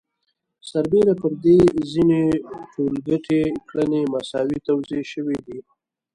[0.69, 1.59] سربېره پر دې
[1.91, 2.21] ځینې
[2.73, 5.59] ټولګټې کړنې مساوي توزیع شوي دي